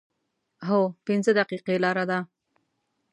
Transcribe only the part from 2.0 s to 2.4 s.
ده